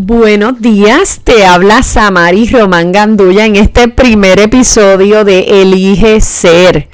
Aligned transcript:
Buenos 0.00 0.60
días, 0.60 1.22
te 1.24 1.44
habla 1.44 1.82
Samari 1.82 2.48
Román 2.48 2.92
Gandulla 2.92 3.46
en 3.46 3.56
este 3.56 3.88
primer 3.88 4.38
episodio 4.38 5.24
de 5.24 5.40
Elige 5.60 6.20
Ser. 6.20 6.86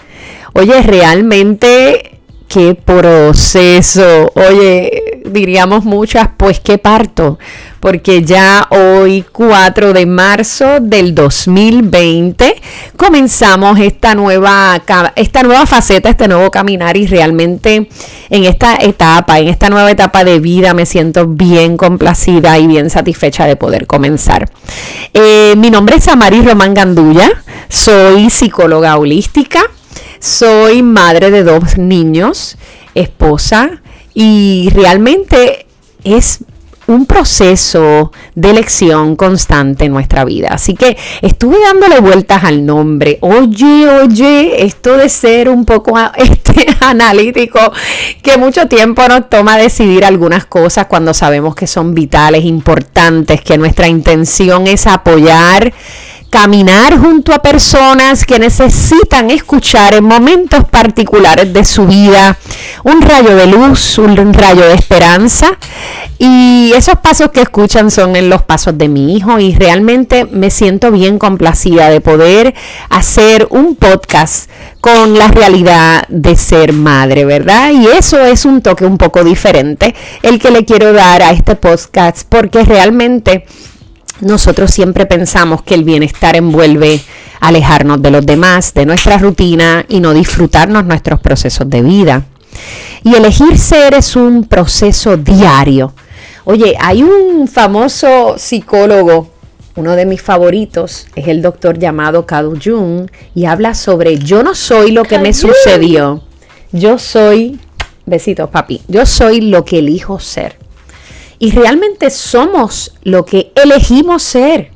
Oye, 0.55 0.81
realmente 0.81 2.19
qué 2.49 2.75
proceso. 2.75 4.33
Oye, 4.35 5.04
diríamos 5.25 5.85
muchas, 5.85 6.29
pues 6.37 6.61
qué 6.61 6.79
parto 6.79 7.39
porque 7.85 8.25
ya 8.25 8.67
hoy 8.71 9.27
4 9.31 9.93
de 9.93 10.07
marzo 10.07 10.81
del 10.81 11.15
2020 11.15 12.63
comenzamos 12.97 13.79
esta 13.79 14.15
nueva, 14.15 14.83
esta 15.17 15.43
nueva 15.43 15.67
faceta, 15.67 16.09
este 16.09 16.27
nuevo 16.27 16.51
caminar 16.51 16.97
y 16.97 17.07
realmente 17.07 17.91
en 18.31 18.45
esta 18.45 18.77
etapa, 18.77 19.39
en 19.39 19.49
esta 19.49 19.69
nueva 19.69 19.91
etapa 19.91 20.25
de 20.25 20.41
vida 20.41 20.73
me 20.73 20.87
siento 20.87 21.27
bien 21.27 21.77
complacida 21.77 22.59
y 22.59 22.67
bien 22.67 22.89
satisfecha 22.89 23.45
de 23.45 23.57
poder 23.57 23.87
comenzar. 23.87 24.51
Eh, 25.13 25.53
mi 25.59 25.69
nombre 25.71 25.97
es 25.97 26.09
Amari 26.09 26.41
Román 26.41 26.73
Gandulla, 26.73 27.31
soy 27.69 28.31
psicóloga 28.31 28.97
holística, 28.97 29.61
soy 30.21 30.83
madre 30.83 31.31
de 31.31 31.45
dos 31.45 31.77
niños, 31.77 32.57
esposa 32.95 33.83
y 34.15 34.71
realmente 34.73 35.67
es 36.05 36.41
un 36.87 37.07
proceso 37.07 38.13
de 38.35 38.51
elección 38.51 39.17
constante 39.17 39.87
en 39.87 39.93
nuestra 39.93 40.25
vida. 40.25 40.49
Así 40.51 40.75
que 40.75 40.97
estuve 41.23 41.57
dándole 41.61 42.01
vueltas 42.01 42.45
al 42.45 42.65
nombre. 42.65 43.19
Oye, 43.21 43.89
oye, 43.89 44.65
esto 44.65 44.97
de 44.97 45.09
ser 45.09 45.49
un 45.49 45.65
poco 45.65 45.95
este, 46.17 46.67
analítico, 46.81 47.59
que 48.23 48.37
mucho 48.37 48.69
tiempo 48.69 49.07
nos 49.09 49.29
toma 49.31 49.57
decidir 49.57 50.05
algunas 50.05 50.45
cosas 50.45 50.87
cuando 50.87 51.15
sabemos 51.15 51.55
que 51.55 51.67
son 51.67 51.95
vitales, 51.95 52.45
importantes, 52.45 53.41
que 53.41 53.57
nuestra 53.59 53.89
intención 53.89 54.67
es 54.67 54.87
apoyar 54.87 55.73
caminar 56.35 56.99
junto 56.99 57.33
a 57.33 57.41
personas 57.41 58.25
que 58.25 58.41
necesitan 58.41 59.31
escuchar 59.31 59.95
en 59.95 60.03
momentos 60.03 60.65
particulares 60.65 61.53
de 61.53 61.65
su 61.65 61.87
vida 61.87 62.37
un 62.83 63.03
rayo 63.03 63.37
de 63.37 63.47
luz, 63.47 63.99
un 63.99 64.35
rayo 64.35 64.63
de 64.63 64.75
esperanza. 64.75 65.57
Y 66.19 66.73
esos 66.75 66.99
pasos 66.99 67.31
que 67.31 67.41
escuchan 67.43 67.89
son 67.89 68.17
en 68.17 68.31
los 68.31 68.43
pasos 68.43 68.77
de 68.77 68.89
mi 68.89 69.17
hijo 69.17 69.39
y 69.39 69.55
realmente 69.55 70.25
me 70.25 70.51
siento 70.51 70.91
bien 70.91 71.21
complacida 71.21 71.89
de 71.89 72.01
poder 72.01 72.53
hacer 72.91 73.47
un 73.51 73.77
podcast 73.77 74.51
con 74.81 75.17
la 75.17 75.29
realidad 75.29 76.05
de 76.09 76.35
ser 76.35 76.73
madre, 76.73 77.25
¿verdad? 77.25 77.71
Y 77.71 77.87
eso 77.87 78.21
es 78.21 78.45
un 78.45 78.61
toque 78.61 78.85
un 78.85 78.99
poco 78.99 79.23
diferente 79.23 79.95
el 80.23 80.41
que 80.41 80.51
le 80.51 80.65
quiero 80.65 80.93
dar 80.93 81.23
a 81.23 81.31
este 81.31 81.55
podcast 81.55 82.27
porque 82.29 82.65
realmente 82.65 83.47
nosotros 84.21 84.71
siempre 84.71 85.07
pensamos 85.07 85.63
que 85.63 85.75
el 85.75 85.85
bienestar 85.85 86.37
envuelve 86.37 87.01
alejarnos 87.41 88.01
de 88.01 88.11
los 88.11 88.25
demás, 88.25 88.73
de 88.75 88.87
nuestra 88.87 89.19
rutina 89.19 89.85
y 89.89 90.01
no 90.01 90.15
disfrutarnos 90.15 90.85
nuestros 90.85 91.21
procesos 91.21 91.69
de 91.69 91.83
vida. 91.83 92.25
Y 93.03 93.15
elegir 93.15 93.59
ser 93.59 93.95
es 93.95 94.17
un 94.17 94.45
proceso 94.45 95.17
diario. 95.17 95.93
Oye, 96.45 96.77
hay 96.81 97.03
un 97.03 97.49
famoso 97.49 98.37
psicólogo, 98.39 99.29
uno 99.77 99.97
de 99.97 100.07
mis 100.07 100.23
favoritos, 100.23 101.07
es 101.17 101.29
el 101.29 101.43
doctor 101.43 101.79
llamado 101.79 102.27
Carl 102.27 102.59
Jung, 102.63 103.11
y 103.35 103.47
habla 103.47 103.75
sobre 103.75 104.19
yo 104.19 104.43
no 104.43 104.55
soy 104.55 104.93
lo 104.93 105.03
que 105.05 105.19
me 105.19 105.33
sucedió, 105.33 106.23
yo 106.71 106.99
soy, 106.99 107.59
besitos 108.07 108.51
papi, 108.51 108.83
yo 108.89 109.05
soy 109.05 109.41
lo 109.41 109.65
que 109.65 109.79
elijo 109.81 110.21
ser. 110.21 110.64
Y 111.39 111.51
realmente 111.51 112.11
somos 112.11 112.95
lo 113.03 113.25
que 113.25 113.53
elegimos 113.55 114.23
ser. 114.23 114.71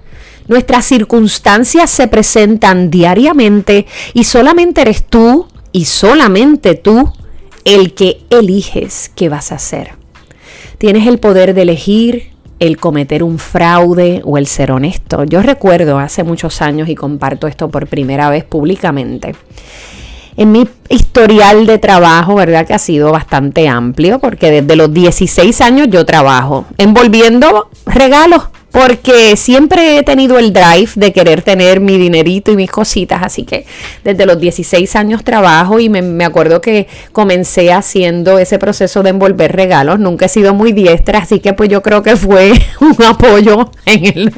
Nuestras 0.47 0.86
circunstancias 0.86 1.91
se 1.91 2.08
presentan 2.08 2.91
diariamente 2.91 3.86
y 4.14 4.24
solamente 4.24 4.80
eres 4.80 5.05
tú 5.05 5.47
y 5.73 5.85
solamente 5.85 6.74
tú 6.74 7.13
el 7.64 7.92
que 7.95 8.23
eliges 8.30 9.11
qué 9.14 9.29
vas 9.29 9.52
a 9.52 9.57
hacer. 9.57 9.92
Tienes 10.79 11.07
el 11.07 11.18
poder 11.18 11.55
de 11.55 11.63
elegir 11.63 12.30
el 12.61 12.79
cometer 12.79 13.23
un 13.23 13.39
fraude 13.39 14.23
o 14.24 14.39
el 14.39 14.47
ser 14.47 14.73
honesto. 14.73 15.24
Yo 15.24 15.42
recuerdo 15.42 15.98
hace 15.98 16.24
muchos 16.24 16.63
años 16.63 16.89
y 16.89 16.95
comparto 16.95 17.47
esto 17.47 17.68
por 17.68 17.86
primera 17.86 18.30
vez 18.30 18.45
públicamente 18.45 19.35
en 20.38 20.52
mi 20.52 20.68
historial 20.88 21.66
de 21.66 21.78
trabajo, 21.78 22.36
¿verdad? 22.36 22.66
Que 22.66 22.72
ha 22.72 22.78
sido 22.78 23.10
bastante 23.10 23.68
amplio, 23.68 24.20
porque 24.20 24.50
desde 24.50 24.76
los 24.76 24.94
16 24.94 25.60
años 25.60 25.88
yo 25.90 26.06
trabajo 26.06 26.64
envolviendo 26.78 27.68
regalos 27.84 28.44
porque 28.70 29.36
siempre 29.36 29.98
he 29.98 30.02
tenido 30.02 30.39
el 30.39 30.52
drive 30.52 30.90
de 30.95 31.12
querer 31.12 31.42
tener 31.42 31.80
mi 31.80 31.96
dinerito 31.96 32.52
y 32.52 32.56
mis 32.56 32.70
cositas, 32.70 33.23
así 33.23 33.45
que 33.45 33.64
desde 34.05 34.27
los 34.27 34.39
16 34.39 34.95
años 34.96 35.24
trabajo 35.24 35.80
y 35.80 35.89
me, 35.89 36.24
acuerdo 36.24 36.61
que 36.61 36.86
comencé 37.12 37.73
haciendo 37.73 38.39
ese 38.39 38.58
proceso 38.58 39.02
de 39.02 39.11
envolver 39.11 39.55
regalos, 39.56 39.98
nunca 39.98 40.27
he 40.27 40.29
sido 40.29 40.52
muy 40.55 40.73
diestra, 40.73 41.20
así 41.20 41.40
que 41.40 41.55
pues 41.55 41.70
yo 41.70 41.83
creo 41.83 42.02
que 42.02 42.17
fue 42.17 42.52
un 42.80 43.02
apoyo 43.05 43.70
en, 43.86 44.33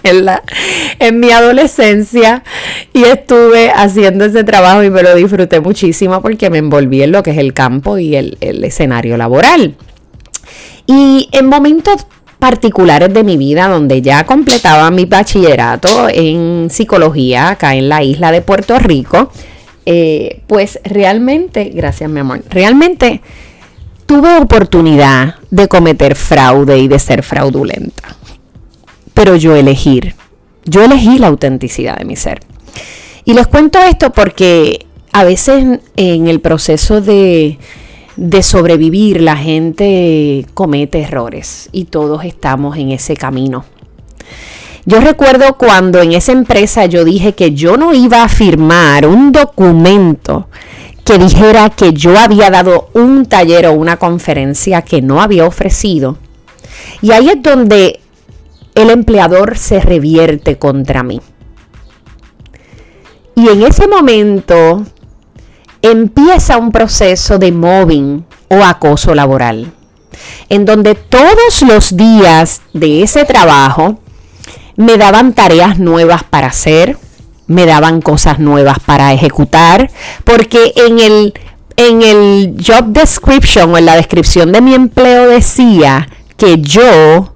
en 0.98 1.20
mi 1.20 1.30
adolescencia 1.30 2.44
y 2.92 3.04
estuve 3.04 3.70
haciendo 3.70 4.24
ese 4.24 4.44
trabajo 4.44 4.84
y 4.84 4.90
me 4.90 5.02
lo 5.02 5.14
disfruté 5.16 5.60
muchísimo 5.60 6.22
porque 6.22 6.50
me 6.50 6.58
envolví 6.58 7.02
en 7.02 7.12
lo 7.12 7.22
que 7.22 7.32
es 7.32 7.38
el 7.38 7.52
campo 7.52 7.98
y 7.98 8.14
el, 8.14 8.38
el 8.40 8.62
escenario 8.62 9.16
laboral. 9.16 9.74
Y 10.86 11.28
en 11.32 11.46
momentos 11.46 12.06
particulares 12.40 13.14
de 13.14 13.22
mi 13.22 13.36
vida 13.36 13.68
donde 13.68 14.02
ya 14.02 14.24
completaba 14.24 14.90
mi 14.90 15.04
bachillerato 15.04 16.08
en 16.08 16.68
psicología 16.70 17.50
acá 17.50 17.76
en 17.76 17.88
la 17.88 18.02
isla 18.02 18.32
de 18.32 18.40
Puerto 18.40 18.78
Rico, 18.78 19.30
eh, 19.86 20.40
pues 20.46 20.80
realmente, 20.82 21.70
gracias 21.74 22.10
mi 22.10 22.20
amor, 22.20 22.42
realmente 22.50 23.20
tuve 24.06 24.36
oportunidad 24.38 25.36
de 25.50 25.68
cometer 25.68 26.16
fraude 26.16 26.78
y 26.78 26.88
de 26.88 26.98
ser 26.98 27.22
fraudulenta. 27.22 28.16
Pero 29.14 29.36
yo 29.36 29.54
elegir, 29.54 30.16
yo 30.64 30.82
elegí 30.82 31.18
la 31.18 31.28
autenticidad 31.28 31.96
de 31.96 32.04
mi 32.04 32.16
ser. 32.16 32.40
Y 33.24 33.34
les 33.34 33.46
cuento 33.46 33.78
esto 33.78 34.10
porque 34.10 34.86
a 35.12 35.24
veces 35.24 35.80
en 35.96 36.26
el 36.26 36.40
proceso 36.40 37.00
de 37.00 37.58
de 38.20 38.42
sobrevivir, 38.42 39.22
la 39.22 39.34
gente 39.34 40.44
comete 40.52 41.00
errores 41.00 41.70
y 41.72 41.86
todos 41.86 42.22
estamos 42.26 42.76
en 42.76 42.90
ese 42.90 43.16
camino. 43.16 43.64
Yo 44.84 45.00
recuerdo 45.00 45.56
cuando 45.56 46.02
en 46.02 46.12
esa 46.12 46.32
empresa 46.32 46.84
yo 46.84 47.06
dije 47.06 47.32
que 47.32 47.52
yo 47.52 47.78
no 47.78 47.94
iba 47.94 48.22
a 48.22 48.28
firmar 48.28 49.06
un 49.06 49.32
documento 49.32 50.48
que 51.02 51.16
dijera 51.16 51.70
que 51.70 51.94
yo 51.94 52.18
había 52.18 52.50
dado 52.50 52.90
un 52.92 53.24
taller 53.24 53.66
o 53.68 53.72
una 53.72 53.96
conferencia 53.96 54.82
que 54.82 55.00
no 55.00 55.22
había 55.22 55.46
ofrecido. 55.46 56.18
Y 57.00 57.12
ahí 57.12 57.30
es 57.30 57.42
donde 57.42 58.00
el 58.74 58.90
empleador 58.90 59.56
se 59.56 59.80
revierte 59.80 60.58
contra 60.58 61.02
mí. 61.02 61.22
Y 63.34 63.48
en 63.48 63.62
ese 63.62 63.88
momento 63.88 64.84
empieza 65.82 66.58
un 66.58 66.72
proceso 66.72 67.38
de 67.38 67.52
mobbing 67.52 68.24
o 68.48 68.64
acoso 68.64 69.14
laboral, 69.14 69.72
en 70.48 70.64
donde 70.64 70.94
todos 70.94 71.62
los 71.62 71.96
días 71.96 72.62
de 72.72 73.02
ese 73.02 73.24
trabajo 73.24 74.00
me 74.76 74.96
daban 74.96 75.32
tareas 75.34 75.78
nuevas 75.78 76.24
para 76.24 76.48
hacer, 76.48 76.96
me 77.46 77.66
daban 77.66 78.00
cosas 78.00 78.38
nuevas 78.38 78.78
para 78.78 79.12
ejecutar, 79.12 79.90
porque 80.24 80.72
en 80.76 80.98
el, 80.98 81.34
en 81.76 82.02
el 82.02 82.56
job 82.64 82.86
description 82.86 83.74
o 83.74 83.78
en 83.78 83.86
la 83.86 83.96
descripción 83.96 84.52
de 84.52 84.60
mi 84.60 84.74
empleo 84.74 85.28
decía 85.28 86.08
que 86.36 86.60
yo 86.60 87.29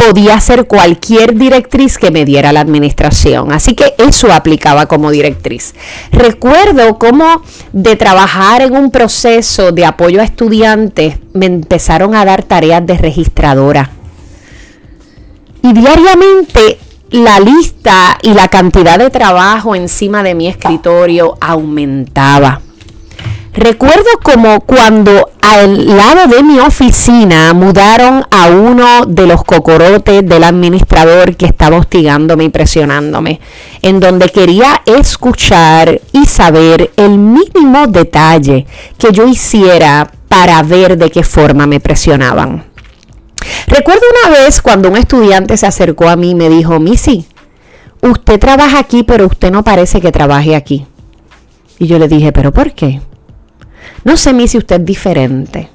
podía 0.00 0.40
ser 0.40 0.66
cualquier 0.66 1.34
directriz 1.34 1.98
que 1.98 2.10
me 2.10 2.24
diera 2.24 2.52
la 2.52 2.60
administración. 2.60 3.52
Así 3.52 3.74
que 3.74 3.94
eso 3.98 4.32
aplicaba 4.32 4.86
como 4.86 5.10
directriz. 5.10 5.74
Recuerdo 6.10 6.98
cómo 6.98 7.42
de 7.72 7.96
trabajar 7.96 8.62
en 8.62 8.74
un 8.74 8.90
proceso 8.90 9.72
de 9.72 9.84
apoyo 9.84 10.22
a 10.22 10.24
estudiantes 10.24 11.18
me 11.34 11.46
empezaron 11.46 12.14
a 12.14 12.24
dar 12.24 12.42
tareas 12.44 12.84
de 12.86 12.96
registradora. 12.96 13.90
Y 15.62 15.74
diariamente 15.74 16.78
la 17.10 17.38
lista 17.38 18.18
y 18.22 18.32
la 18.32 18.48
cantidad 18.48 18.98
de 18.98 19.10
trabajo 19.10 19.74
encima 19.74 20.22
de 20.22 20.34
mi 20.34 20.48
escritorio 20.48 21.36
aumentaba. 21.40 22.62
Recuerdo 23.52 24.08
como 24.22 24.60
cuando 24.60 25.28
al 25.42 25.96
lado 25.96 26.28
de 26.28 26.42
mi 26.44 26.60
oficina 26.60 27.52
mudaron 27.52 28.24
a 28.30 28.46
uno 28.46 29.06
de 29.06 29.26
los 29.26 29.42
cocorotes 29.42 30.24
del 30.24 30.44
administrador 30.44 31.34
que 31.34 31.46
estaba 31.46 31.78
hostigándome 31.78 32.44
y 32.44 32.48
presionándome, 32.50 33.40
en 33.82 33.98
donde 33.98 34.28
quería 34.28 34.82
escuchar 34.86 36.00
y 36.12 36.26
saber 36.26 36.92
el 36.96 37.18
mínimo 37.18 37.88
detalle 37.88 38.66
que 38.96 39.10
yo 39.10 39.26
hiciera 39.26 40.08
para 40.28 40.62
ver 40.62 40.96
de 40.96 41.10
qué 41.10 41.24
forma 41.24 41.66
me 41.66 41.80
presionaban. 41.80 42.64
Recuerdo 43.66 44.02
una 44.24 44.38
vez 44.38 44.62
cuando 44.62 44.90
un 44.90 44.96
estudiante 44.96 45.56
se 45.56 45.66
acercó 45.66 46.08
a 46.08 46.14
mí 46.14 46.30
y 46.30 46.34
me 46.36 46.48
dijo, 46.48 46.78
Missy, 46.78 47.26
usted 48.00 48.38
trabaja 48.38 48.78
aquí, 48.78 49.02
pero 49.02 49.26
usted 49.26 49.50
no 49.50 49.64
parece 49.64 50.00
que 50.00 50.12
trabaje 50.12 50.54
aquí. 50.54 50.86
Y 51.80 51.88
yo 51.88 51.98
le 51.98 52.06
dije, 52.06 52.30
¿pero 52.30 52.52
por 52.52 52.72
qué? 52.72 53.00
No 54.04 54.16
sé, 54.16 54.32
Missy, 54.32 54.58
usted 54.58 54.80
es 54.80 54.86
diferente. 54.86 55.70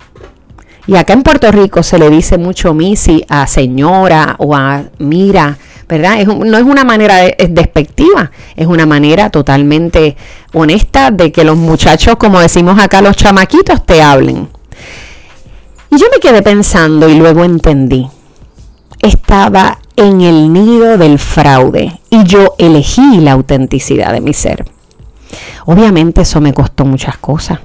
Y 0.87 0.95
acá 0.95 1.13
en 1.13 1.23
Puerto 1.23 1.51
Rico 1.51 1.81
se 1.81 1.97
le 1.97 2.09
dice 2.09 2.37
mucho 2.37 2.73
Missy 2.73 3.25
a 3.27 3.47
señora 3.47 4.35
o 4.37 4.55
a 4.55 4.83
mira, 4.99 5.57
¿verdad? 5.87 6.23
no 6.25 6.57
es 6.57 6.63
una 6.63 6.83
manera 6.83 7.21
despectiva, 7.49 8.31
es 8.55 8.67
una 8.67 8.85
manera 8.85 9.31
totalmente 9.31 10.15
honesta 10.53 11.09
de 11.09 11.31
que 11.31 11.43
los 11.43 11.57
muchachos, 11.57 12.17
como 12.17 12.39
decimos 12.39 12.79
acá, 12.79 13.01
los 13.01 13.15
chamaquitos, 13.15 13.83
te 13.85 14.01
hablen. 14.01 14.47
Y 15.89 15.97
yo 15.97 16.07
me 16.11 16.19
quedé 16.19 16.43
pensando 16.43 17.09
y 17.09 17.15
luego 17.15 17.43
entendí. 17.43 18.07
Estaba 19.01 19.79
en 19.95 20.21
el 20.21 20.51
nido 20.51 20.97
del 20.97 21.19
fraude 21.19 21.99
y 22.09 22.23
yo 22.25 22.53
elegí 22.57 23.21
la 23.21 23.31
autenticidad 23.31 24.11
de 24.13 24.21
mi 24.21 24.33
ser. 24.33 24.65
Obviamente 25.65 26.21
eso 26.21 26.41
me 26.41 26.53
costó 26.53 26.85
muchas 26.85 27.17
cosas. 27.17 27.59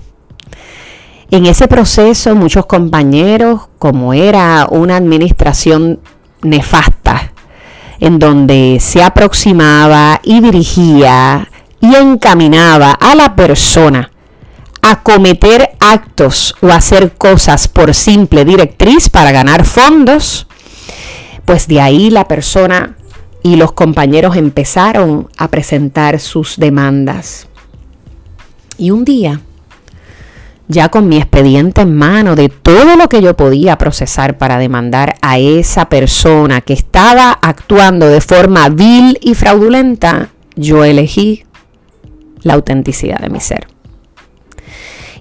En 1.32 1.46
ese 1.46 1.68
proceso 1.68 2.34
muchos 2.34 2.66
compañeros, 2.66 3.68
como 3.78 4.12
era 4.12 4.66
una 4.68 4.96
administración 4.96 6.00
nefasta, 6.42 7.32
en 8.00 8.18
donde 8.18 8.78
se 8.80 9.00
aproximaba 9.02 10.20
y 10.24 10.40
dirigía 10.40 11.48
y 11.80 11.94
encaminaba 11.94 12.90
a 12.90 13.14
la 13.14 13.36
persona 13.36 14.10
a 14.82 15.02
cometer 15.02 15.76
actos 15.78 16.56
o 16.62 16.68
hacer 16.68 17.12
cosas 17.12 17.68
por 17.68 17.94
simple 17.94 18.44
directriz 18.44 19.08
para 19.08 19.30
ganar 19.30 19.64
fondos, 19.64 20.48
pues 21.44 21.68
de 21.68 21.80
ahí 21.80 22.10
la 22.10 22.26
persona 22.26 22.96
y 23.44 23.54
los 23.54 23.70
compañeros 23.72 24.36
empezaron 24.36 25.28
a 25.36 25.46
presentar 25.46 26.18
sus 26.18 26.56
demandas. 26.56 27.46
Y 28.78 28.90
un 28.90 29.04
día, 29.04 29.42
ya 30.70 30.88
con 30.88 31.08
mi 31.08 31.16
expediente 31.16 31.80
en 31.80 31.96
mano 31.96 32.36
de 32.36 32.48
todo 32.48 32.94
lo 32.94 33.08
que 33.08 33.20
yo 33.20 33.36
podía 33.36 33.76
procesar 33.76 34.38
para 34.38 34.56
demandar 34.56 35.16
a 35.20 35.36
esa 35.36 35.88
persona 35.88 36.60
que 36.60 36.74
estaba 36.74 37.32
actuando 37.32 38.06
de 38.06 38.20
forma 38.20 38.68
vil 38.68 39.18
y 39.20 39.34
fraudulenta, 39.34 40.28
yo 40.54 40.84
elegí 40.84 41.44
la 42.42 42.54
autenticidad 42.54 43.18
de 43.18 43.30
mi 43.30 43.40
ser. 43.40 43.66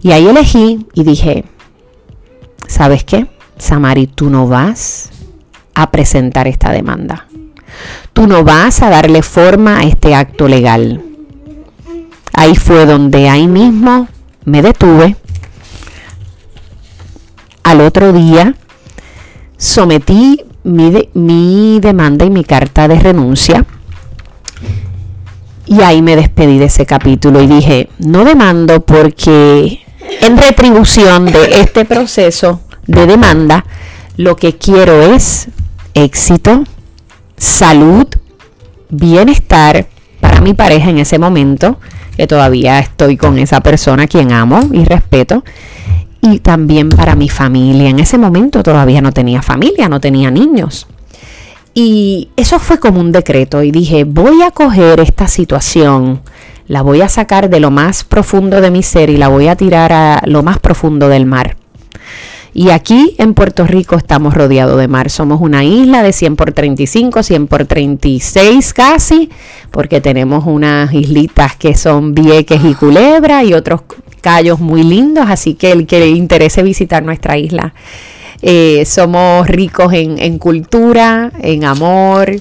Y 0.04 0.12
ahí 0.12 0.28
elegí 0.28 0.86
y 0.94 1.04
dije, 1.04 1.46
¿sabes 2.68 3.04
qué? 3.04 3.26
Samari, 3.58 4.06
tú 4.06 4.30
no 4.30 4.48
vas 4.48 5.10
a 5.74 5.90
presentar 5.90 6.48
esta 6.48 6.72
demanda. 6.72 7.26
Tú 8.14 8.28
no 8.28 8.44
vas 8.44 8.84
a 8.84 8.92
darle 8.92 9.24
forma 9.24 9.80
a 9.80 9.84
este 9.84 10.14
acto 10.14 10.48
legal. 10.48 11.02
Ahí 12.34 12.56
fue 12.56 12.86
donde 12.86 13.30
ahí 13.30 13.48
mismo 13.48 14.08
me 14.46 14.62
detuve. 14.62 15.16
Al 17.70 17.82
otro 17.82 18.12
día 18.14 18.56
sometí 19.56 20.42
mi, 20.64 21.08
mi 21.14 21.80
demanda 21.80 22.26
y 22.26 22.32
mi 22.32 22.44
carta 22.44 22.88
de 22.88 23.00
renuncia. 23.00 23.64
Y 25.68 25.82
ahí 25.82 26.02
me 26.02 26.16
despedí 26.16 26.58
de 26.58 26.66
ese 26.66 26.88
capítulo 26.88 27.44
y 27.44 27.46
dije, 27.46 27.90
no 28.00 28.24
demando 28.24 28.82
porque 28.82 29.82
en 30.22 30.38
retribución 30.40 31.28
de 31.28 31.62
este 31.62 31.86
proceso 31.86 32.60
de 32.88 33.06
demanda, 33.06 33.64
lo 34.18 34.36
que 34.36 34.58
quiero 34.58 35.04
es 35.04 35.50
éxito, 35.94 36.64
salud, 37.38 38.08
bienestar 38.90 39.86
para 40.20 40.42
mi 40.42 40.56
pareja 40.56 40.90
en 40.90 40.98
ese 40.98 41.20
momento, 41.20 41.80
que 42.18 42.26
todavía 42.26 42.80
estoy 42.80 43.16
con 43.16 43.38
esa 43.38 43.62
persona 43.62 44.04
a 44.04 44.08
quien 44.08 44.32
amo 44.32 44.60
y 44.74 44.86
respeto, 44.86 45.44
y 46.22 46.40
también 46.40 46.90
para 46.90 47.16
mi 47.16 47.30
familia. 47.30 47.90
En 47.90 48.00
ese 48.00 48.18
momento 48.18 48.64
todavía 48.64 49.02
no 49.02 49.12
tenía 49.12 49.42
familia, 49.42 49.90
no 49.90 50.00
tenía 50.00 50.32
niños. 50.32 50.88
Y 51.74 52.30
eso 52.36 52.60
fue 52.60 52.80
como 52.80 53.00
un 53.00 53.12
decreto 53.12 53.64
y 53.64 53.72
dije, 53.72 54.04
voy 54.04 54.42
a 54.42 54.52
coger 54.52 55.00
esta 55.00 55.28
situación 55.28 56.22
la 56.70 56.84
voy 56.84 57.02
a 57.02 57.10
sacar 57.10 57.50
de 57.50 57.60
lo 57.60 57.72
más 57.72 58.04
profundo 58.04 58.62
de 58.62 58.70
mi 58.70 58.84
ser 58.84 59.10
y 59.10 59.18
la 59.18 59.28
voy 59.28 59.48
a 59.48 59.56
tirar 59.56 59.92
a 59.92 60.22
lo 60.26 60.44
más 60.44 60.60
profundo 60.60 61.10
del 61.10 61.26
mar. 61.26 61.58
Y 62.54 62.70
aquí 62.70 63.16
en 63.18 63.34
Puerto 63.34 63.66
Rico 63.66 63.96
estamos 63.96 64.36
rodeados 64.36 64.80
de 64.80 64.88
mar. 64.88 65.10
Somos 65.10 65.42
una 65.42 65.64
isla 65.64 66.04
de 66.04 66.14
100 66.14 66.36
por 66.36 66.52
35, 66.52 67.24
100 67.24 67.48
por 67.48 67.66
36 67.66 68.74
casi, 68.76 69.32
porque 69.72 70.00
tenemos 70.00 70.46
unas 70.46 70.94
islitas 70.94 71.56
que 71.56 71.74
son 71.76 72.14
Vieques 72.14 72.64
y 72.64 72.76
Culebra 72.76 73.44
y 73.44 73.56
otros 73.56 73.82
callos 74.20 74.60
muy 74.60 74.84
lindos. 74.84 75.26
Así 75.30 75.54
que 75.54 75.72
el 75.72 75.88
que 75.88 76.00
le 76.00 76.08
interese 76.08 76.64
visitar 76.64 77.04
nuestra 77.04 77.38
isla, 77.38 77.74
eh, 78.42 78.86
somos 78.86 79.48
ricos 79.48 79.92
en, 79.94 80.38
cultura, 80.38 81.32
en 81.42 81.66
amor, 81.66 82.36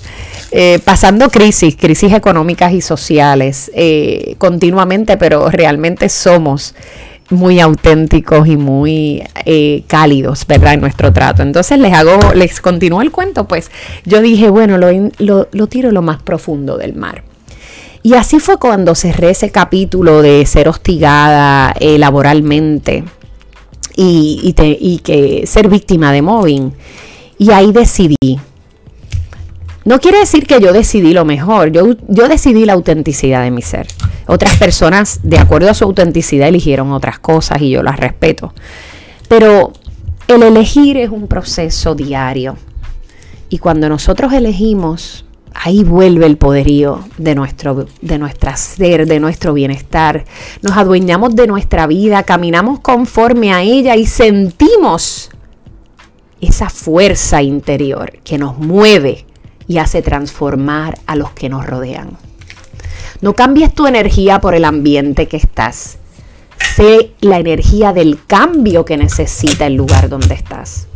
eh, 0.53 0.79
pasando 0.85 1.29
crisis, 1.29 1.77
crisis 1.77 2.13
económicas 2.13 2.73
y 2.73 2.81
sociales 2.81 3.71
eh, 3.75 4.37
continuamente, 4.39 5.17
pero 5.17 5.51
realmente 5.51 6.09
somos 6.09 6.75
muy 7.31 7.61
auténticos 7.61 8.49
y 8.49 8.57
muy 8.57 9.23
cálidos, 9.87 10.47
¿verdad? 10.47 10.75
En 10.75 10.81
nuestro 10.81 11.13
trato. 11.13 11.43
Entonces 11.43 11.79
les 11.79 11.93
hago, 11.93 12.33
les 12.33 12.61
continúo 12.61 13.03
el 13.03 13.11
cuento, 13.11 13.47
pues 13.47 13.71
yo 14.05 14.23
dije, 14.23 14.49
bueno, 14.49 14.79
lo, 14.79 14.89
lo, 15.19 15.49
lo 15.51 15.67
tiro 15.67 15.91
lo 15.91 16.01
más 16.01 16.23
profundo 16.23 16.79
del 16.79 16.95
mar. 16.95 17.28
Y 18.03 18.15
así 18.15 18.41
fue 18.41 18.59
cuando 18.59 18.95
cerré 18.95 19.31
ese 19.31 19.51
capítulo 19.51 20.23
de 20.23 20.47
ser 20.47 20.69
hostigada 20.69 21.75
laboralmente 21.81 23.05
y, 23.97 25.01
que 25.03 25.45
ser 25.47 25.69
víctima 25.69 26.13
de 26.13 26.23
mobbing. 26.23 26.73
Y 27.39 27.51
ahí 27.51 27.73
decidí. 27.73 28.39
No 29.85 30.01
quiere 30.01 30.19
decir 30.19 30.47
que 30.47 30.61
yo 30.61 30.73
decidí 30.73 31.15
lo 31.15 31.25
mejor, 31.25 31.73
yo, 31.73 31.97
yo 32.09 32.29
decidí 32.29 32.67
la 32.67 32.75
autenticidad 32.75 33.43
de 33.43 33.51
mi 33.51 33.63
ser. 33.63 33.87
Otras 34.27 34.57
personas, 34.59 35.21
de 35.23 35.39
acuerdo 35.39 35.71
a 35.71 35.75
su 35.75 35.85
autenticidad, 35.85 36.49
eligieron 36.49 36.93
otras 36.93 37.19
cosas 37.19 37.63
y 37.63 37.71
yo 37.71 37.83
las 37.83 37.99
respeto. 37.99 38.53
Pero 39.29 39.73
el 40.29 40.43
elegir 40.43 40.99
es 40.99 41.11
un 41.11 41.27
proceso 41.27 41.95
diario. 41.95 42.57
Y 43.49 43.59
cuando 43.59 43.89
nosotros 43.89 44.33
elegimos 44.35 45.25
ahí 45.61 45.85
vuelve 45.85 46.27
el 46.27 46.37
poderío 46.37 47.05
de 47.17 47.35
nuestro, 47.35 47.87
de 48.01 48.19
nuestra 48.19 48.57
ser, 48.57 49.07
de 49.07 49.21
nuestro 49.21 49.53
bienestar. 49.53 50.25
Nos 50.63 50.77
adueñamos 50.77 51.35
de 51.35 51.47
nuestra 51.47 51.87
vida, 51.87 52.23
caminamos 52.23 52.81
conforme 52.81 53.53
a 53.53 53.63
ella 53.63 53.97
y 53.97 54.07
sentimos 54.07 55.31
esa 56.41 56.71
fuerza 56.71 57.43
interior 57.43 58.13
que 58.25 58.39
nos 58.39 58.59
mueve 58.59 59.27
y 59.67 59.79
hace 59.79 60.01
transformar 60.01 60.99
a 61.07 61.17
los 61.17 61.33
que 61.33 61.49
nos 61.49 61.67
rodean. 61.67 62.17
No 63.21 63.35
cambies 63.35 63.75
tu 63.75 63.87
energía 63.87 64.41
por 64.41 64.55
el 64.55 64.65
ambiente 64.65 65.27
que 65.27 65.37
estás. 65.37 65.99
Sé 66.77 67.13
la 67.21 67.39
energía 67.39 67.93
del 67.93 68.25
cambio 68.25 68.85
que 68.85 68.97
necesita 68.97 69.67
el 69.67 69.75
lugar 69.75 70.09
donde 70.09 70.35
estás. 70.35 70.87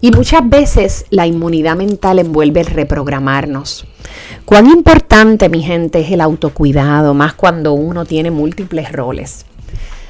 Y 0.00 0.12
muchas 0.12 0.48
veces 0.48 1.04
la 1.10 1.26
inmunidad 1.26 1.76
mental 1.76 2.18
envuelve 2.18 2.60
el 2.60 2.66
reprogramarnos. 2.66 3.84
Cuán 4.46 4.66
importante, 4.66 5.48
mi 5.48 5.62
gente, 5.62 6.00
es 6.00 6.10
el 6.10 6.22
autocuidado, 6.22 7.12
más 7.12 7.34
cuando 7.34 7.74
uno 7.74 8.06
tiene 8.06 8.30
múltiples 8.30 8.90
roles. 8.92 9.44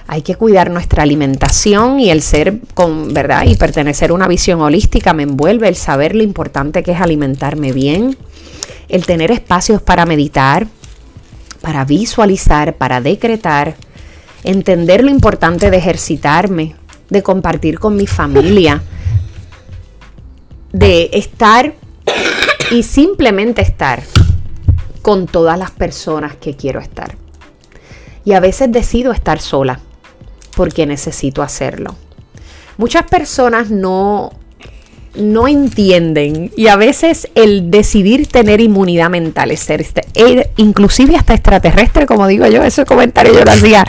Hay 0.06 0.23
que 0.23 0.37
cuidar 0.37 0.70
nuestra 0.70 1.02
alimentación 1.02 2.00
y 2.00 2.11
el 2.11 2.23
ser 2.23 2.61
con, 2.75 3.12
¿verdad? 3.12 3.44
Y 3.47 3.56
pertenecer 3.56 4.11
a 4.11 4.14
una 4.14 4.28
visión 4.28 4.61
holística 4.61 5.12
me 5.12 5.25
envuelve 5.25 5.68
el 5.68 5.76
saber 5.76 6.14
lo 6.14 6.23
importante 6.23 6.82
que 6.82 6.92
es 6.92 7.00
alimentarme 7.00 7.73
bien, 7.73 8.16
el 8.88 9.06
tener 9.06 9.30
espacios 9.30 9.82
para 9.82 10.06
meditar, 10.06 10.66
para 11.61 11.85
visualizar, 11.85 12.76
para 12.76 13.00
decretar, 13.00 13.76
entender 14.44 15.04
lo 15.04 15.11
importante 15.11 15.70
de 15.70 15.76
ejercitarme, 15.76 16.75
de 17.09 17.23
compartir 17.23 17.78
con 17.78 17.97
mi 17.97 18.06
familia, 18.06 18.82
de 20.72 21.10
estar 21.12 21.74
y 22.70 22.82
simplemente 22.82 23.62
estar 23.62 24.02
con 25.02 25.26
todas 25.26 25.58
las 25.58 25.70
personas 25.70 26.36
que 26.36 26.56
quiero 26.56 26.80
estar. 26.80 27.16
Y 28.24 28.32
a 28.32 28.40
veces 28.40 28.70
decido 28.70 29.12
estar 29.12 29.40
sola 29.40 29.80
porque 30.56 30.86
necesito 30.86 31.42
hacerlo. 31.42 31.94
Muchas 32.76 33.04
personas 33.04 33.70
no 33.70 34.32
no 35.14 35.48
entienden 35.48 36.52
y 36.56 36.68
a 36.68 36.76
veces 36.76 37.28
el 37.34 37.70
decidir 37.70 38.28
tener 38.28 38.60
inmunidad 38.60 39.10
mental, 39.10 39.50
es 39.50 39.60
ser, 39.60 39.84
er, 40.14 40.50
inclusive 40.56 41.16
hasta 41.16 41.34
extraterrestre, 41.34 42.06
como 42.06 42.26
digo 42.26 42.46
yo, 42.46 42.62
ese 42.62 42.84
comentario 42.84 43.32
yo 43.32 43.44
lo 43.44 43.50
hacía 43.50 43.84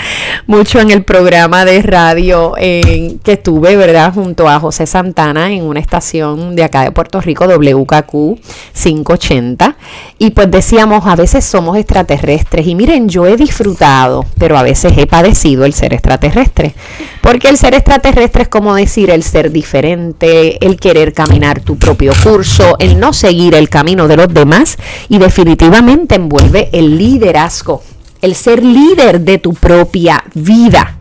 mucho 0.47 0.79
en 0.79 0.91
el 0.91 1.03
programa 1.03 1.65
de 1.65 1.81
radio 1.81 2.53
que 2.57 3.19
estuve, 3.25 3.75
¿verdad? 3.75 4.13
Junto 4.13 4.49
a 4.49 4.59
José 4.59 4.85
Santana 4.85 5.51
en 5.51 5.63
una 5.63 5.79
estación 5.79 6.55
de 6.55 6.63
acá 6.63 6.83
de 6.83 6.91
Puerto 6.91 7.21
Rico, 7.21 7.45
WKQ 7.45 8.39
580, 8.73 9.75
y 10.17 10.31
pues 10.31 10.49
decíamos, 10.49 11.05
a 11.05 11.15
veces 11.15 11.45
somos 11.45 11.77
extraterrestres 11.77 12.65
y 12.65 12.75
miren, 12.75 13.09
yo 13.09 13.27
he 13.27 13.37
disfrutado, 13.37 14.25
pero 14.37 14.57
a 14.57 14.63
veces 14.63 14.93
he 14.97 15.07
padecido 15.07 15.65
el 15.65 15.73
ser 15.73 15.93
extraterrestre, 15.93 16.73
porque 17.21 17.49
el 17.49 17.57
ser 17.57 17.73
extraterrestre 17.73 18.43
es 18.43 18.49
como 18.49 18.73
decir 18.75 19.09
el 19.09 19.23
ser 19.23 19.51
diferente, 19.51 20.63
el 20.65 20.77
querer 20.77 21.10
caminar 21.13 21.61
tu 21.61 21.77
propio 21.77 22.13
curso, 22.23 22.75
el 22.79 22.99
no 22.99 23.13
seguir 23.13 23.55
el 23.55 23.69
camino 23.69 24.07
de 24.07 24.17
los 24.17 24.33
demás 24.33 24.77
y 25.09 25.17
definitivamente 25.17 26.15
envuelve 26.15 26.69
el 26.73 26.97
liderazgo, 26.97 27.83
el 28.21 28.35
ser 28.35 28.63
líder 28.63 29.21
de 29.21 29.37
tu 29.37 29.53
propia 29.53 30.23
vida. 30.33 30.97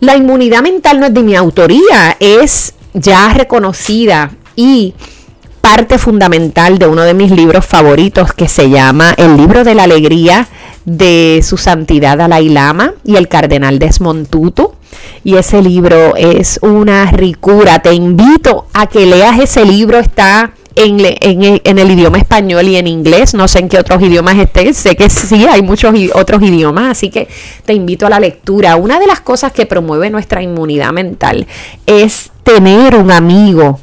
La 0.00 0.16
inmunidad 0.16 0.62
mental 0.62 0.98
no 0.98 1.06
es 1.06 1.14
de 1.14 1.22
mi 1.22 1.36
autoría, 1.36 2.16
es 2.18 2.74
ya 2.92 3.32
reconocida 3.32 4.32
y 4.56 4.94
parte 5.60 5.96
fundamental 5.96 6.78
de 6.78 6.88
uno 6.88 7.02
de 7.02 7.14
mis 7.14 7.30
libros 7.30 7.64
favoritos 7.64 8.32
que 8.32 8.48
se 8.48 8.68
llama 8.68 9.14
El 9.16 9.36
libro 9.36 9.62
de 9.62 9.76
la 9.76 9.84
alegría 9.84 10.48
de 10.84 11.40
su 11.42 11.56
santidad 11.56 12.18
Dalai 12.18 12.48
Lama 12.48 12.94
y 13.04 13.16
el 13.16 13.28
cardenal 13.28 13.78
Desmond 13.78 14.28
Tutu 14.28 14.72
y 15.24 15.36
ese 15.36 15.62
libro 15.62 16.16
es 16.16 16.58
una 16.62 17.10
ricura. 17.10 17.80
Te 17.80 17.92
invito 17.92 18.66
a 18.72 18.86
que 18.86 19.06
leas 19.06 19.38
ese 19.38 19.64
libro, 19.64 19.98
está 19.98 20.52
en, 20.74 21.00
el 21.78 21.90
idioma 21.90 22.18
español 22.18 22.66
y 22.66 22.76
en 22.76 22.86
inglés, 22.86 23.34
no 23.34 23.46
sé 23.46 23.60
en 23.60 23.68
qué 23.68 23.78
otros 23.78 24.02
idiomas 24.02 24.38
esté, 24.38 24.72
sé 24.72 24.96
que 24.96 25.10
sí 25.10 25.46
hay 25.46 25.62
muchos 25.62 25.94
otros 26.14 26.42
idiomas, 26.42 26.92
así 26.92 27.10
que 27.10 27.28
te 27.64 27.74
invito 27.74 28.06
a 28.06 28.10
la 28.10 28.20
lectura. 28.20 28.76
Una 28.76 28.98
de 28.98 29.06
las 29.06 29.20
cosas 29.20 29.52
que 29.52 29.66
promueve 29.66 30.10
nuestra 30.10 30.42
inmunidad 30.42 30.92
mental 30.92 31.46
es 31.86 32.30
tener 32.42 32.96
un 32.96 33.10
amigo, 33.10 33.78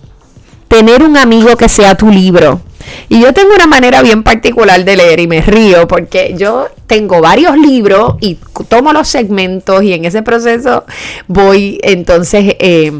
tener 0.67 1.03
un 1.03 1.17
amigo 1.17 1.55
que 1.55 1.69
sea 1.69 1.95
tu 1.95 2.09
libro. 2.09 2.61
Y 3.07 3.21
yo 3.21 3.33
tengo 3.33 3.53
una 3.53 3.67
manera 3.67 4.01
bien 4.01 4.23
particular 4.23 4.83
de 4.83 4.95
leer 4.97 5.19
y 5.19 5.27
me 5.27 5.41
río 5.41 5.87
porque 5.87 6.33
yo 6.37 6.67
tengo 6.89 7.21
varios 7.21 7.55
libros 7.55 8.15
y 8.19 8.39
tomo 8.67 8.91
los 8.91 9.07
segmentos 9.07 9.83
y 9.83 9.93
en 9.93 10.05
ese 10.05 10.23
proceso 10.23 10.85
voy 11.27 11.79
entonces 11.83 12.55
eh, 12.59 12.99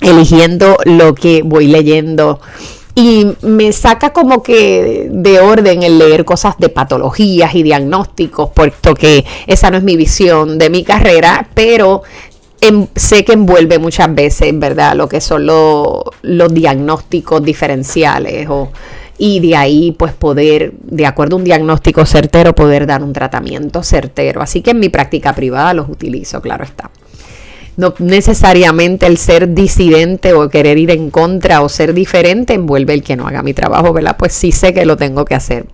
eligiendo 0.00 0.76
lo 0.84 1.14
que 1.14 1.42
voy 1.42 1.68
leyendo. 1.68 2.40
Y 2.94 3.26
me 3.40 3.72
saca 3.72 4.12
como 4.12 4.42
que 4.42 5.08
de 5.08 5.40
orden 5.40 5.82
el 5.84 5.98
leer 5.98 6.26
cosas 6.26 6.56
de 6.58 6.68
patologías 6.68 7.54
y 7.54 7.62
diagnósticos, 7.62 8.50
puesto 8.50 8.92
que 8.94 9.24
esa 9.46 9.70
no 9.70 9.78
es 9.78 9.84
mi 9.84 9.96
visión 9.96 10.58
de 10.58 10.68
mi 10.68 10.82
carrera, 10.82 11.48
pero 11.54 12.02
sé 12.96 13.24
que 13.24 13.32
envuelve 13.32 13.78
muchas 13.78 14.12
veces, 14.14 14.52
¿verdad? 14.58 14.94
Lo 14.94 15.08
que 15.08 15.20
son 15.20 15.46
los 15.46 16.54
diagnósticos 16.54 17.42
diferenciales 17.42 18.48
o 18.50 18.72
y 19.18 19.40
de 19.40 19.56
ahí 19.56 19.92
pues 19.92 20.12
poder, 20.12 20.72
de 20.82 21.06
acuerdo 21.06 21.36
a 21.36 21.38
un 21.38 21.44
diagnóstico 21.44 22.04
certero, 22.06 22.54
poder 22.54 22.86
dar 22.86 23.02
un 23.02 23.12
tratamiento 23.12 23.82
certero. 23.82 24.42
Así 24.42 24.62
que 24.62 24.70
en 24.70 24.80
mi 24.80 24.88
práctica 24.88 25.34
privada 25.34 25.74
los 25.74 25.88
utilizo, 25.88 26.40
claro 26.40 26.64
está. 26.64 26.90
No 27.76 27.94
necesariamente 27.98 29.06
el 29.06 29.16
ser 29.16 29.54
disidente 29.54 30.34
o 30.34 30.48
querer 30.50 30.76
ir 30.76 30.90
en 30.90 31.10
contra 31.10 31.62
o 31.62 31.68
ser 31.68 31.94
diferente 31.94 32.52
envuelve 32.52 32.92
el 32.92 33.02
que 33.02 33.16
no 33.16 33.26
haga 33.26 33.42
mi 33.42 33.54
trabajo, 33.54 33.92
¿verdad? 33.92 34.16
Pues 34.18 34.32
sí 34.34 34.52
sé 34.52 34.74
que 34.74 34.84
lo 34.84 34.96
tengo 34.96 35.24
que 35.24 35.34
hacer. 35.34 35.66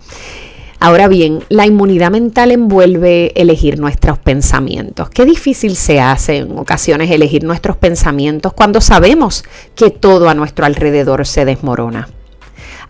Ahora 0.80 1.09
bien, 1.09 1.42
la 1.49 1.66
inmunidad 1.66 2.12
mental 2.12 2.52
envuelve 2.52 3.33
elegir 3.35 3.80
nuestros 3.80 4.18
pensamientos. 4.18 5.11
Qué 5.11 5.25
difícil 5.25 5.75
se 5.75 6.00
hace 6.00 6.37
en 6.37 6.57
ocasiones 6.57 7.11
elegir 7.11 7.42
nuestros 7.42 7.76
pensamientos 7.76 8.52
cuando 8.52 8.80
sabemos 8.80 9.42
que 9.75 9.90
todo 9.90 10.28
a 10.28 10.35
nuestro 10.35 10.66
alrededor 10.66 11.26
se 11.26 11.45
desmorona. 11.45 12.09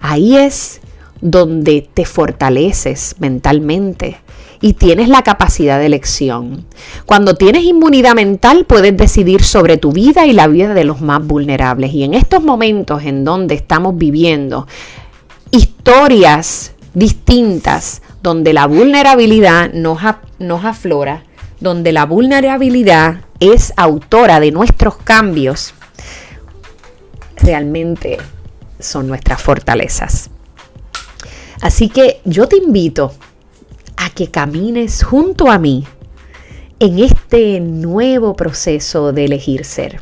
Ahí 0.00 0.36
es 0.36 0.80
donde 1.20 1.88
te 1.92 2.04
fortaleces 2.04 3.16
mentalmente 3.18 4.18
y 4.60 4.74
tienes 4.74 5.08
la 5.08 5.22
capacidad 5.22 5.78
de 5.78 5.86
elección. 5.86 6.64
Cuando 7.06 7.34
tienes 7.34 7.64
inmunidad 7.64 8.14
mental 8.14 8.64
puedes 8.64 8.96
decidir 8.96 9.42
sobre 9.42 9.76
tu 9.76 9.92
vida 9.92 10.26
y 10.26 10.32
la 10.32 10.48
vida 10.48 10.74
de 10.74 10.84
los 10.84 11.00
más 11.00 11.24
vulnerables. 11.24 11.92
Y 11.92 12.04
en 12.04 12.14
estos 12.14 12.42
momentos 12.42 13.02
en 13.04 13.24
donde 13.24 13.54
estamos 13.54 13.96
viviendo 13.96 14.66
historias 15.50 16.72
distintas, 16.94 18.02
donde 18.22 18.52
la 18.52 18.66
vulnerabilidad 18.66 19.72
nos, 19.72 20.00
nos 20.38 20.64
aflora, 20.64 21.24
donde 21.60 21.92
la 21.92 22.06
vulnerabilidad 22.06 23.22
es 23.40 23.72
autora 23.76 24.40
de 24.40 24.50
nuestros 24.50 24.96
cambios, 24.96 25.74
realmente 27.36 28.18
son 28.78 29.06
nuestras 29.06 29.42
fortalezas. 29.42 30.30
Así 31.60 31.88
que 31.88 32.20
yo 32.24 32.46
te 32.46 32.56
invito 32.56 33.12
a 33.96 34.10
que 34.10 34.30
camines 34.30 35.02
junto 35.02 35.50
a 35.50 35.58
mí 35.58 35.86
en 36.78 37.00
este 37.00 37.60
nuevo 37.60 38.34
proceso 38.34 39.12
de 39.12 39.24
elegir 39.24 39.64
ser. 39.64 40.00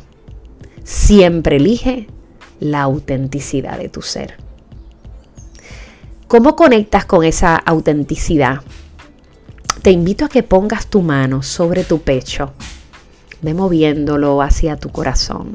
Siempre 0.83 1.57
elige 1.57 2.07
la 2.59 2.83
autenticidad 2.83 3.77
de 3.77 3.89
tu 3.89 4.01
ser. 4.01 4.35
¿Cómo 6.27 6.55
conectas 6.55 7.05
con 7.05 7.23
esa 7.23 7.55
autenticidad? 7.55 8.61
Te 9.81 9.91
invito 9.91 10.25
a 10.25 10.29
que 10.29 10.43
pongas 10.43 10.87
tu 10.87 11.01
mano 11.01 11.41
sobre 11.41 11.83
tu 11.83 12.01
pecho, 12.01 12.51
ve 13.41 13.53
moviéndolo 13.53 14.41
hacia 14.41 14.75
tu 14.75 14.89
corazón 14.89 15.53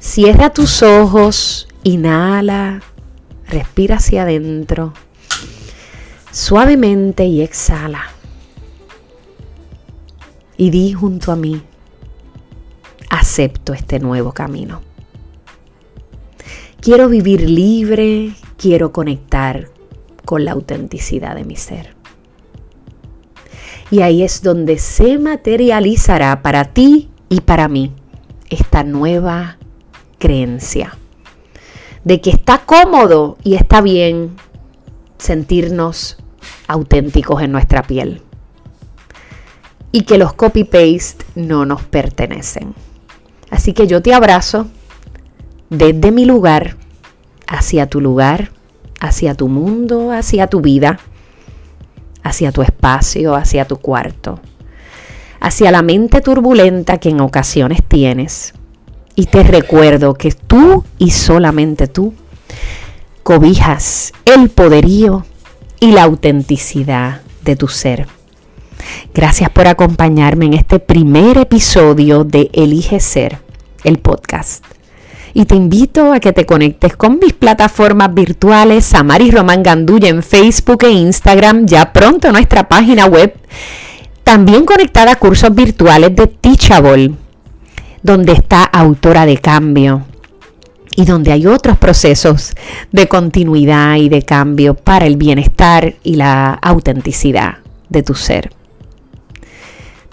Cierra 0.00 0.48
tus 0.48 0.82
ojos, 0.82 1.68
inhala, 1.82 2.80
respira 3.46 3.96
hacia 3.96 4.22
adentro, 4.22 4.94
suavemente 6.32 7.26
y 7.26 7.42
exhala. 7.42 8.04
Y 10.56 10.70
di 10.70 10.94
junto 10.94 11.32
a 11.32 11.36
mí, 11.36 11.60
acepto 13.10 13.74
este 13.74 14.00
nuevo 14.00 14.32
camino. 14.32 14.80
Quiero 16.80 17.10
vivir 17.10 17.42
libre, 17.50 18.32
quiero 18.56 18.92
conectar 18.92 19.68
con 20.24 20.46
la 20.46 20.52
autenticidad 20.52 21.34
de 21.34 21.44
mi 21.44 21.56
ser. 21.56 21.94
Y 23.90 24.00
ahí 24.00 24.22
es 24.22 24.42
donde 24.42 24.78
se 24.78 25.18
materializará 25.18 26.40
para 26.40 26.64
ti 26.72 27.10
y 27.28 27.42
para 27.42 27.68
mí 27.68 27.92
esta 28.48 28.82
nueva 28.82 29.58
creencia 30.20 30.96
de 32.04 32.20
que 32.20 32.30
está 32.30 32.58
cómodo 32.58 33.36
y 33.42 33.54
está 33.54 33.80
bien 33.80 34.36
sentirnos 35.18 36.18
auténticos 36.68 37.42
en 37.42 37.50
nuestra 37.50 37.82
piel 37.82 38.22
y 39.92 40.02
que 40.02 40.18
los 40.18 40.32
copy-paste 40.32 41.24
no 41.34 41.66
nos 41.66 41.82
pertenecen. 41.82 42.74
Así 43.50 43.72
que 43.72 43.88
yo 43.88 44.00
te 44.00 44.14
abrazo 44.14 44.68
desde 45.68 46.12
mi 46.12 46.24
lugar 46.24 46.76
hacia 47.48 47.88
tu 47.88 48.00
lugar, 48.00 48.52
hacia 49.00 49.34
tu 49.34 49.48
mundo, 49.48 50.12
hacia 50.12 50.46
tu 50.46 50.60
vida, 50.60 51.00
hacia 52.22 52.52
tu 52.52 52.62
espacio, 52.62 53.34
hacia 53.34 53.64
tu 53.64 53.78
cuarto, 53.78 54.38
hacia 55.40 55.72
la 55.72 55.82
mente 55.82 56.20
turbulenta 56.20 56.98
que 56.98 57.08
en 57.08 57.20
ocasiones 57.20 57.82
tienes 57.82 58.54
y 59.20 59.26
te 59.26 59.42
recuerdo 59.42 60.14
que 60.14 60.32
tú 60.32 60.82
y 60.96 61.10
solamente 61.10 61.88
tú 61.88 62.14
cobijas 63.22 64.14
el 64.24 64.48
poderío 64.48 65.26
y 65.78 65.92
la 65.92 66.04
autenticidad 66.04 67.20
de 67.44 67.54
tu 67.54 67.68
ser. 67.68 68.06
Gracias 69.12 69.50
por 69.50 69.66
acompañarme 69.66 70.46
en 70.46 70.54
este 70.54 70.78
primer 70.78 71.36
episodio 71.36 72.24
de 72.24 72.48
Elige 72.54 72.98
Ser, 72.98 73.40
el 73.84 73.98
podcast. 73.98 74.64
Y 75.34 75.44
te 75.44 75.54
invito 75.54 76.14
a 76.14 76.20
que 76.20 76.32
te 76.32 76.46
conectes 76.46 76.96
con 76.96 77.18
mis 77.18 77.34
plataformas 77.34 78.14
virtuales, 78.14 78.86
Samari 78.86 79.30
Román 79.30 79.62
Gandulla 79.62 80.08
en 80.08 80.22
Facebook 80.22 80.82
e 80.84 80.92
Instagram, 80.92 81.66
ya 81.66 81.92
pronto 81.92 82.32
nuestra 82.32 82.66
página 82.66 83.04
web, 83.04 83.34
también 84.24 84.64
conectada 84.64 85.12
a 85.12 85.16
cursos 85.16 85.54
virtuales 85.54 86.16
de 86.16 86.26
Teachable 86.26 87.16
donde 88.02 88.32
está 88.32 88.64
autora 88.64 89.26
de 89.26 89.38
cambio 89.38 90.04
y 90.96 91.04
donde 91.04 91.32
hay 91.32 91.46
otros 91.46 91.78
procesos 91.78 92.52
de 92.92 93.08
continuidad 93.08 93.96
y 93.96 94.08
de 94.08 94.22
cambio 94.22 94.74
para 94.74 95.06
el 95.06 95.16
bienestar 95.16 95.94
y 96.02 96.16
la 96.16 96.52
autenticidad 96.54 97.58
de 97.88 98.02
tu 98.02 98.14
ser. 98.14 98.50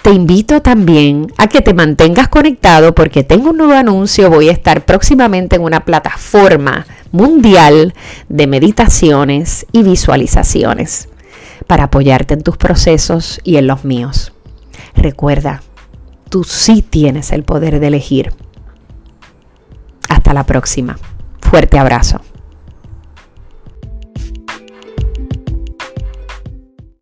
te 0.02 0.14
invito 0.14 0.62
también 0.62 1.28
a 1.38 1.48
que 1.48 1.62
te 1.62 1.74
mantengas 1.74 2.30
conectado 2.30 2.96
porque 2.96 3.26
tengo 3.26 3.50
un 3.50 3.58
nuevo 3.58 3.74
anuncio. 3.74 4.30
Voy 4.30 4.48
a 4.48 4.54
estar 4.54 4.86
próximamente 4.86 5.58
en 5.58 5.64
una 5.64 5.82
plataforma 5.82 6.86
mundial 7.12 7.94
de 8.30 8.48
meditaciones 8.48 9.66
y 9.74 9.84
visualizaciones 9.84 11.10
para 11.68 11.86
apoyarte 11.86 12.36
en 12.36 12.44
tus 12.44 12.56
procesos 12.56 13.42
y 13.44 13.58
en 13.58 13.68
los 13.68 13.84
míos. 13.84 14.32
Recuerda, 14.96 15.62
tú 16.30 16.44
sí 16.44 16.82
tienes 16.82 17.32
el 17.32 17.44
poder 17.44 17.80
de 17.80 17.88
elegir. 17.88 18.34
Hasta 20.10 20.34
la 20.34 20.46
próxima. 20.46 20.98
Fuerte 21.42 21.80
abrazo. 21.80 22.22